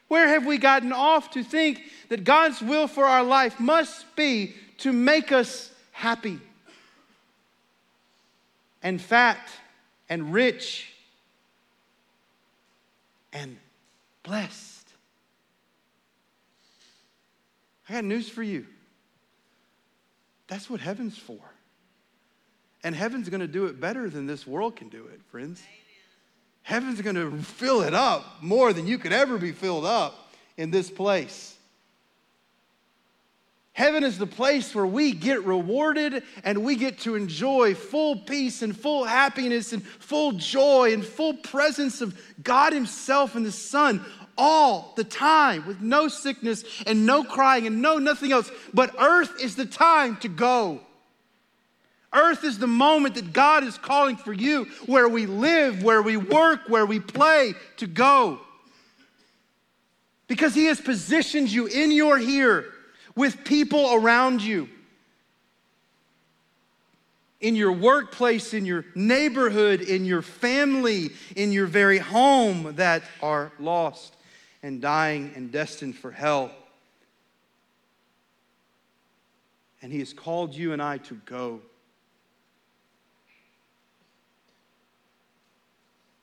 [0.09, 4.55] Where have we gotten off to think that God's will for our life must be
[4.79, 6.39] to make us happy
[8.83, 9.39] and fat
[10.09, 10.89] and rich
[13.33, 13.57] and
[14.23, 14.89] blessed?
[17.89, 18.67] I got news for you.
[20.47, 21.41] That's what heaven's for.
[22.85, 25.63] And heaven's going to do it better than this world can do it, friends.
[26.63, 30.71] Heaven's going to fill it up more than you could ever be filled up in
[30.71, 31.57] this place.
[33.75, 38.61] Heaven is the place where we get rewarded and we get to enjoy full peace
[38.61, 44.05] and full happiness and full joy and full presence of God Himself and the Son
[44.37, 48.51] all the time with no sickness and no crying and no nothing else.
[48.75, 50.81] But earth is the time to go.
[52.15, 56.17] Earth is the moment that God is calling for you, where we live, where we
[56.17, 58.41] work, where we play, to go.
[60.27, 62.67] because He has positioned you in your here
[63.15, 64.69] with people around you
[67.43, 73.53] in your workplace, in your neighborhood, in your family, in your very home that are
[73.59, 74.15] lost
[74.63, 76.53] and dying and destined for hell.
[79.83, 81.61] And He has called you and I to go.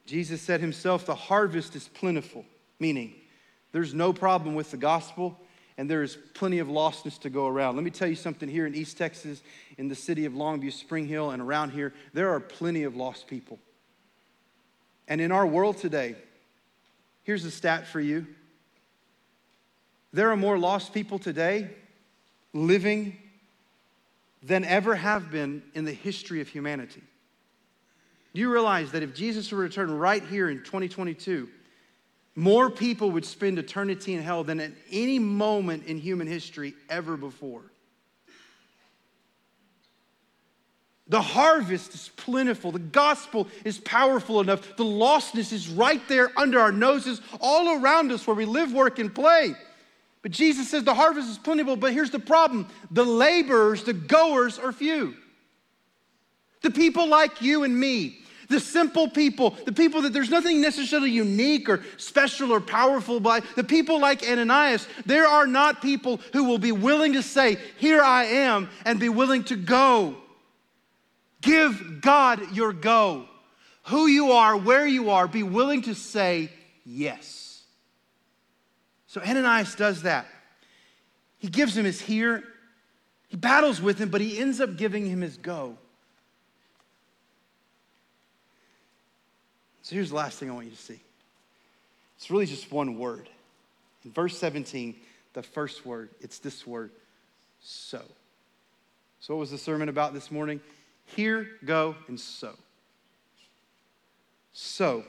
[0.10, 2.44] Jesus said himself, The harvest is plentiful,
[2.80, 3.14] meaning
[3.72, 5.40] there's no problem with the gospel
[5.78, 7.76] and there is plenty of lostness to go around.
[7.76, 9.42] Let me tell you something here in East Texas,
[9.78, 13.28] in the city of Longview, Spring Hill, and around here, there are plenty of lost
[13.28, 13.60] people.
[15.08, 16.16] And in our world today,
[17.24, 18.26] here's a stat for you
[20.12, 21.70] there are more lost people today
[22.52, 23.16] living
[24.42, 27.04] than ever have been in the history of humanity.
[28.34, 31.50] Do you realize that if Jesus were to return right here in 2022,
[32.36, 37.18] more people would spend eternity in hell than at any moment in human history ever
[37.18, 37.64] before.
[41.10, 42.72] The harvest is plentiful.
[42.72, 44.78] The gospel is powerful enough.
[44.78, 49.00] The lostness is right there under our noses, all around us where we live, work,
[49.00, 49.56] and play.
[50.22, 54.60] But Jesus says the harvest is plentiful, but here's the problem the laborers, the goers
[54.60, 55.16] are few.
[56.62, 58.20] The people like you and me,
[58.50, 63.42] the simple people, the people that there's nothing necessarily unique or special or powerful by,
[63.56, 68.02] the people like Ananias, there are not people who will be willing to say, Here
[68.02, 70.16] I am, and be willing to go.
[71.42, 73.26] Give God your go.
[73.84, 76.52] Who you are, where you are, be willing to say
[76.86, 77.64] yes.
[79.08, 80.28] So Ananias does that.
[81.38, 82.44] He gives him his here,
[83.30, 85.78] he battles with him, but he ends up giving him his go.
[89.90, 91.00] So here's the last thing I want you to see
[92.16, 93.28] it's really just one word.
[94.06, 94.96] In verse 17,
[95.34, 96.92] the first word, it's this word,
[97.60, 98.04] so.
[99.20, 100.62] So, what was the sermon about this morning?
[101.08, 102.54] Here, go, and so.
[104.54, 105.06] So,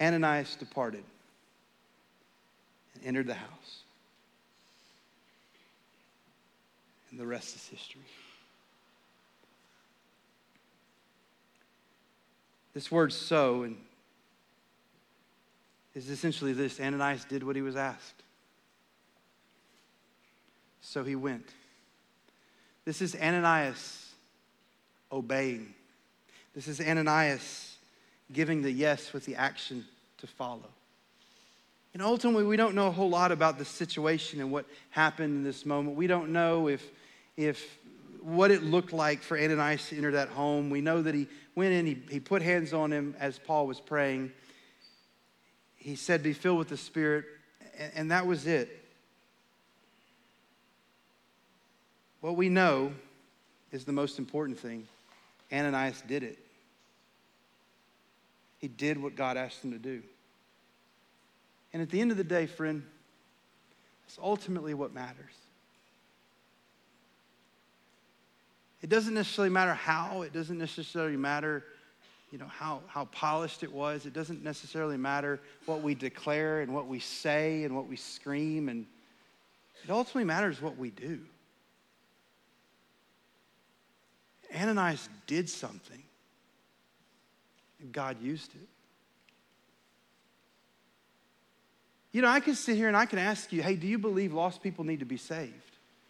[0.00, 1.02] Ananias departed
[2.94, 3.82] and entered the house.
[7.10, 8.02] And the rest is history.
[12.80, 13.76] This word so and
[15.94, 18.22] is essentially this Ananias did what he was asked.
[20.80, 21.46] So he went.
[22.86, 24.14] This is Ananias
[25.12, 25.74] obeying.
[26.54, 27.76] This is Ananias
[28.32, 29.84] giving the yes with the action
[30.16, 30.70] to follow.
[31.92, 35.44] And ultimately, we don't know a whole lot about the situation and what happened in
[35.44, 35.98] this moment.
[35.98, 36.82] We don't know if,
[37.36, 37.62] if
[38.22, 40.70] what it looked like for Ananias to enter that home.
[40.70, 41.26] We know that he
[41.60, 44.32] went in, he, he put hands on him as Paul was praying.
[45.76, 47.26] He said, Be filled with the Spirit,
[47.78, 48.82] and, and that was it.
[52.22, 52.94] What we know
[53.72, 54.88] is the most important thing.
[55.52, 56.38] Ananias did it.
[58.56, 60.02] He did what God asked him to do.
[61.74, 62.84] And at the end of the day, friend,
[64.02, 65.34] that's ultimately what matters.
[68.82, 71.64] It doesn't necessarily matter how, it doesn't necessarily matter,
[72.32, 74.06] you know, how, how polished it was.
[74.06, 78.68] It doesn't necessarily matter what we declare and what we say and what we scream.
[78.68, 78.86] And
[79.84, 81.20] it ultimately matters what we do.
[84.54, 86.02] Ananias did something,
[87.80, 88.68] and God used it.
[92.12, 94.32] You know, I can sit here and I can ask you, hey, do you believe
[94.32, 95.52] lost people need to be saved?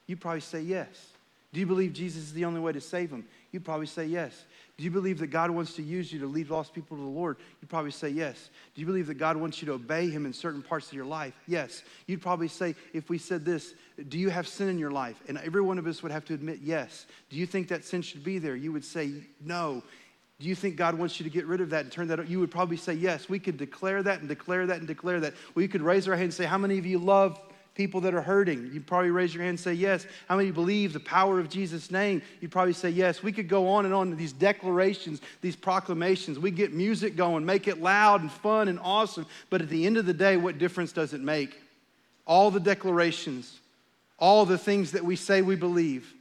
[0.07, 0.87] You probably say yes.
[1.53, 3.27] Do you believe Jesus is the only way to save them?
[3.51, 4.45] You'd probably say yes.
[4.77, 7.09] Do you believe that God wants to use you to lead lost people to the
[7.09, 7.39] Lord?
[7.61, 8.51] You'd probably say yes.
[8.75, 11.05] Do you believe that God wants you to obey Him in certain parts of your
[11.05, 11.35] life?
[11.49, 11.83] Yes.
[12.07, 13.75] You'd probably say, if we said this,
[14.09, 15.21] do you have sin in your life?
[15.29, 17.07] And every one of us would have to admit yes.
[17.31, 18.55] Do you think that sin should be there?
[18.55, 19.13] You would say
[19.45, 19.83] no.
[20.39, 22.29] Do you think God wants you to get rid of that and turn that?
[22.29, 23.29] You would probably say yes.
[23.29, 25.35] We could declare that and declare that and declare that.
[25.55, 27.39] We could raise our hand and say, How many of you love
[27.81, 28.69] people that are hurting?
[28.75, 30.05] You'd probably raise your hand and say yes.
[30.29, 32.21] How many believe the power of Jesus' name?
[32.43, 33.23] You'd probably say yes.
[33.23, 36.39] We could go on and on these declarations, these proclamations.
[36.39, 39.25] We get music going, make it loud and fun and awesome.
[39.49, 41.59] But at the end of the day, what difference does it make?
[42.27, 43.59] All the declarations,
[44.19, 46.13] all the things that we say we believe.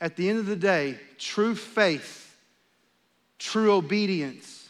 [0.00, 2.36] At the end of the day, true faith,
[3.38, 4.68] true obedience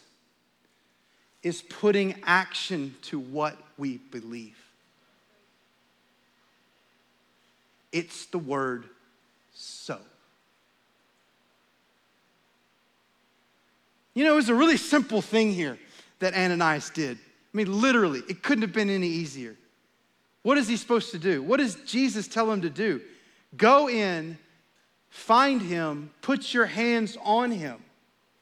[1.43, 4.66] is putting action to what we believe.
[7.93, 8.85] It's the word
[9.55, 9.99] so.
[14.15, 15.79] You know, it was a really simple thing here
[16.21, 17.19] that Ananias did.
[17.19, 19.57] I mean, literally, it couldn't have been any easier.
[20.43, 21.43] What is he supposed to do?
[21.43, 23.01] What does Jesus tell him to do?
[23.57, 24.39] Go in,
[25.11, 27.83] find him, put your hands on him.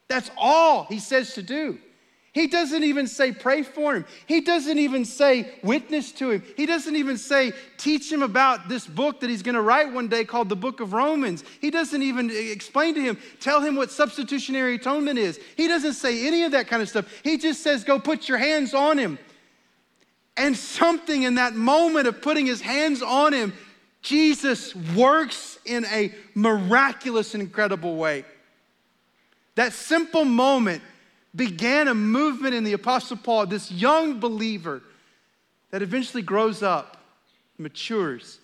[0.09, 1.79] That's all he says to do.
[2.35, 4.05] He doesn't even say pray for him.
[4.27, 6.43] He doesn't even say witness to him.
[6.57, 10.09] He doesn't even say teach him about this book that he's going to write one
[10.09, 11.45] day called the book of Romans.
[11.61, 15.39] He doesn't even explain to him, tell him what substitutionary atonement is.
[15.57, 17.07] He doesn't say any of that kind of stuff.
[17.23, 19.17] He just says, go put your hands on him.
[20.37, 23.53] And something in that moment of putting his hands on him,
[24.03, 28.25] Jesus works in a miraculous and incredible way.
[29.55, 30.83] That simple moment
[31.35, 34.83] began a movement in the Apostle Paul, this young believer
[35.71, 36.99] that eventually grows up,
[37.59, 38.39] matures,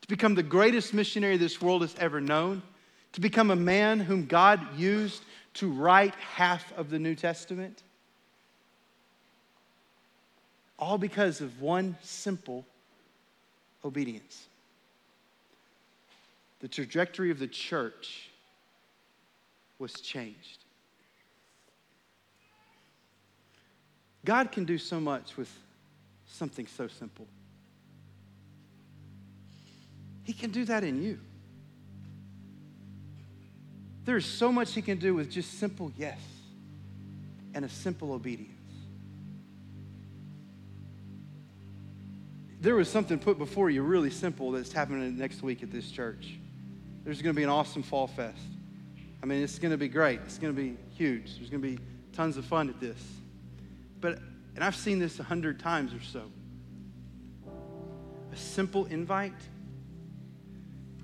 [0.00, 2.62] to become the greatest missionary this world has ever known,
[3.12, 5.22] to become a man whom God used
[5.54, 7.82] to write half of the New Testament.
[10.78, 12.64] All because of one simple
[13.84, 14.46] obedience.
[16.60, 18.30] The trajectory of the church
[19.78, 20.61] was changed.
[24.24, 25.50] God can do so much with
[26.26, 27.26] something so simple.
[30.24, 31.18] He can do that in you.
[34.04, 36.18] There's so much He can do with just simple yes
[37.54, 38.50] and a simple obedience.
[42.60, 46.38] There was something put before you really simple that's happening next week at this church.
[47.04, 48.38] There's going to be an awesome fall fest.
[49.20, 50.20] I mean, it's going to be great.
[50.24, 51.36] It's going to be huge.
[51.36, 51.78] There's going to be
[52.12, 52.98] tons of fun at this.
[54.02, 54.18] But,
[54.54, 56.24] and I've seen this a hundred times or so.
[58.32, 59.32] A simple invite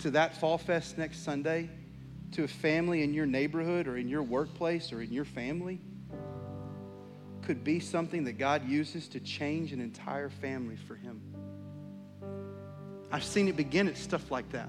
[0.01, 1.71] to that Fall Fest next Sunday
[2.33, 5.81] to a family in your neighborhood or in your workplace or in your family
[7.43, 11.23] could be something that God uses to change an entire family for Him.
[13.13, 14.69] I've seen it begin at stuff like that.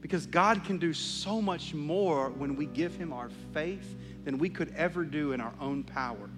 [0.00, 4.48] Because God can do so much more when we give Him our faith than we
[4.48, 6.30] could ever do in our own power.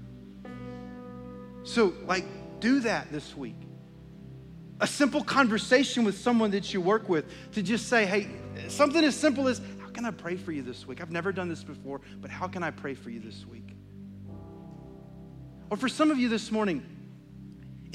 [1.63, 2.25] So, like,
[2.61, 3.57] do that this week.
[4.81, 8.29] A simple conversation with someone that you work with to just say, hey,
[8.69, 11.01] something as simple as, how can I pray for you this week?
[11.01, 13.75] I've never done this before, but how can I pray for you this week?
[15.71, 16.85] Or for some of you this morning,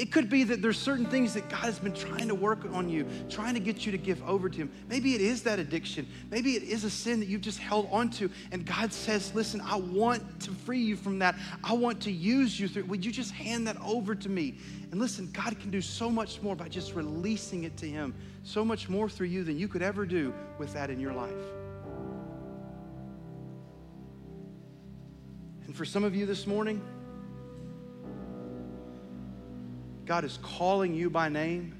[0.01, 2.89] it could be that there's certain things that God has been trying to work on
[2.89, 4.71] you, trying to get you to give over to Him.
[4.89, 6.07] Maybe it is that addiction.
[6.31, 8.27] Maybe it is a sin that you've just held onto.
[8.51, 11.35] And God says, Listen, I want to free you from that.
[11.63, 12.85] I want to use you through.
[12.85, 14.55] Would you just hand that over to me?
[14.89, 18.65] And listen, God can do so much more by just releasing it to Him, so
[18.65, 21.29] much more through you than you could ever do with that in your life.
[25.67, 26.81] And for some of you this morning,
[30.05, 31.75] God is calling you by name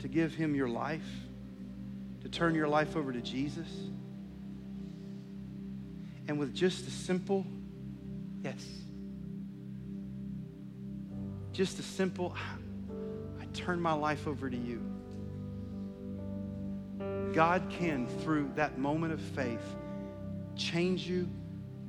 [0.00, 1.06] to give Him your life,
[2.22, 3.68] to turn your life over to Jesus.
[6.28, 7.46] And with just a simple
[8.42, 8.64] yes,
[11.52, 12.56] just a simple, ah,
[13.40, 14.82] I turn my life over to you.
[17.32, 19.64] God can, through that moment of faith,
[20.56, 21.28] change you,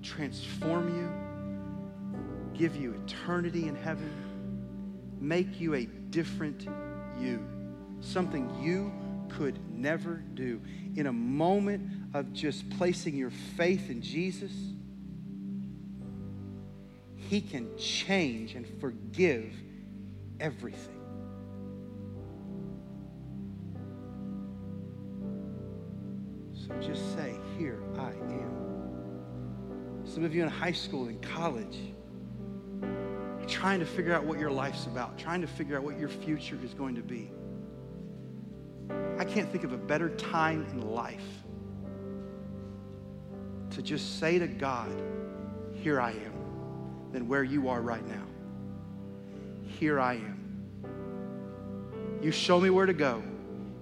[0.01, 4.24] transform you, give you eternity in heaven
[5.28, 6.67] make you a different
[7.19, 7.45] you,
[8.01, 8.91] something you
[9.30, 10.61] could never do.
[10.95, 14.51] In a moment of just placing your faith in Jesus,
[17.15, 19.51] He can change and forgive
[20.39, 20.91] everything.
[26.53, 28.65] So just say, Here I am.
[30.05, 31.94] Some of you in high school and college,
[33.66, 36.55] trying to figure out what your life's about, trying to figure out what your future
[36.63, 37.32] is going to be.
[39.18, 41.26] I can't think of a better time in life
[43.72, 44.91] to just say to God,
[45.74, 48.28] Here I am, than where you are right now.
[49.80, 50.70] Here I am.
[52.22, 53.24] You show me where to go.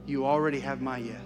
[0.05, 1.19] You already have my yes.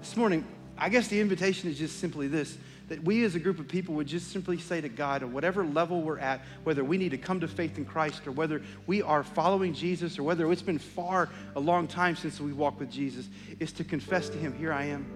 [0.00, 0.46] This morning,
[0.82, 2.58] I guess the invitation is just simply this
[2.88, 5.64] that we as a group of people would just simply say to God, at whatever
[5.64, 9.00] level we're at, whether we need to come to faith in Christ or whether we
[9.00, 12.90] are following Jesus or whether it's been far a long time since we walked with
[12.90, 13.28] Jesus,
[13.60, 15.06] is to confess to Him, Here I am.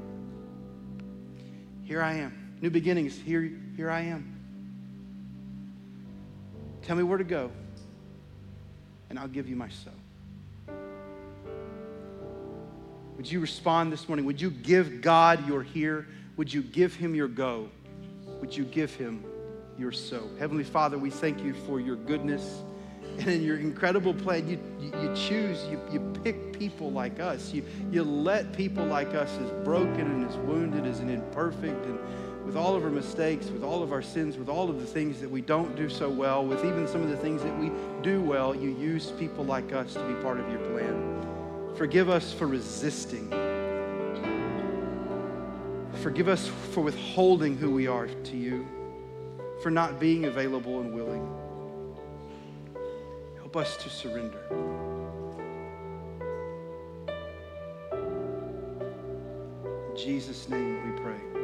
[1.83, 2.57] Here I am.
[2.63, 4.39] New beginnings, here, here I am.
[6.83, 7.51] Tell me where to go,
[9.11, 9.93] and I'll give you my soul.
[13.17, 14.25] Would you respond this morning?
[14.27, 16.07] Would you give God your here?
[16.37, 17.69] Would you give him your go?
[18.41, 19.25] Would you give him
[19.79, 20.29] your so.
[20.39, 22.63] Heavenly Father, we thank you for your goodness
[23.19, 24.49] and in your incredible plan.
[24.49, 27.53] You, you, choose, you, you pick people like us.
[27.53, 31.99] You, you let people like us, as broken and as wounded, as imperfect, and
[32.45, 35.21] with all of our mistakes, with all of our sins, with all of the things
[35.21, 37.71] that we don't do so well, with even some of the things that we
[38.03, 41.36] do well, you use people like us to be part of your plan.
[41.77, 43.29] Forgive us for resisting.
[46.03, 48.67] Forgive us for withholding who we are to you,
[49.63, 51.29] for not being available and willing.
[53.37, 54.41] Help us to surrender.
[59.91, 61.36] In Jesus' name we pray.